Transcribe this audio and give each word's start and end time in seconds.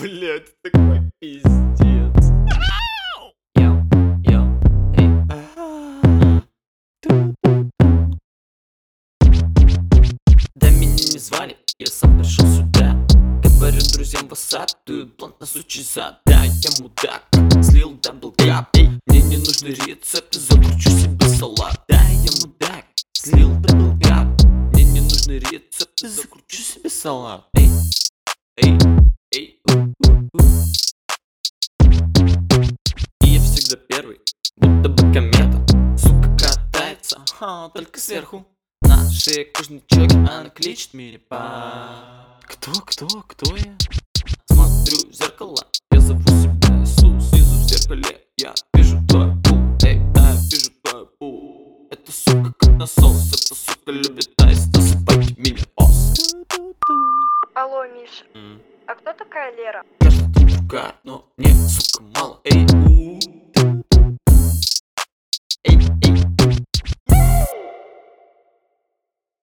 Блять, 0.00 0.46
такой 0.62 1.00
пиздец. 1.18 1.44
Да 10.54 10.70
меня 10.70 10.94
не 10.94 11.18
звали, 11.18 11.54
я 11.78 11.86
сам 11.86 12.18
пришел 12.18 12.46
сюда. 12.46 12.96
Говорю 13.42 13.80
друзьям 13.92 14.26
wassup, 14.28 14.70
дуют 14.86 15.16
blunt 15.18 15.38
на 15.38 15.44
сучий 15.44 15.82
зад 15.82 16.22
Да, 16.24 16.44
я 16.44 16.70
мудак, 16.80 17.22
слил 17.62 17.98
double 18.02 18.50
cup 18.50 18.74
Мне 19.06 19.20
не 19.20 19.36
нужны 19.36 19.68
рецепты, 19.68 20.40
закручу 20.40 20.88
себе 20.88 21.28
салат. 21.28 21.78
Да, 21.88 22.00
я 22.00 22.30
мудак, 22.40 22.86
слил 23.12 23.50
double 23.60 24.05
cup 24.05 24.28
Мне 24.72 24.84
не 24.84 25.00
нужны 25.02 25.32
рецепты, 25.32 26.08
закручу 26.08 26.62
себе 26.62 26.88
салат. 26.88 27.44
Эй. 27.54 27.68
И 29.70 29.74
я 33.22 33.40
всегда 33.40 33.76
первый, 33.88 34.20
будто 34.56 34.88
бы 34.88 35.12
комета 35.12 35.64
Сука 35.96 36.28
катается, 36.36 37.24
ха, 37.38 37.68
только 37.68 38.00
сверху. 38.00 38.44
На 38.82 39.08
шее 39.12 39.44
кожничок, 39.44 40.10
она 40.12 40.50
кличет 40.50 40.92
Мирипа. 40.94 42.36
Кто, 42.42 42.72
кто, 42.80 43.06
кто 43.28 43.56
я? 43.56 43.76
Смотрю 44.50 45.08
в 45.08 45.14
зеркало, 45.14 45.64
я 45.92 46.00
зову 46.00 46.20
себя 46.20 46.82
Иисус. 46.82 47.30
Снизу 47.30 47.54
в 47.54 47.62
зеркале 47.68 48.26
я 48.38 48.52
вижу 48.74 49.00
твой 49.06 49.30
пул 49.44 49.58
Эй, 49.84 50.00
да, 50.12 50.30
я 50.30 50.36
вижу 50.50 50.70
твой 50.82 51.06
пул 51.06 51.86
Это 51.92 52.10
сука 52.10 52.52
как 52.58 52.70
насос, 52.70 53.28
эта 53.28 53.54
сука 53.54 53.92
любит 53.92 54.30
аист 54.42 54.74
Засыпайте 54.74 55.34
меня, 55.36 55.62
босс 55.76 56.14
Алло, 57.54 57.84
Миш, 57.86 58.24
М, 58.34 58.60
а 58.90 58.94
кто 58.96 59.12
такая 59.12 59.54
Лера? 59.54 59.84
Кажется, 60.00 60.26
другая, 60.58 60.94
но 61.04 61.24
мне, 61.36 61.54
сука, 61.54 62.02
мало 62.16 62.40
Эй, 62.42 62.66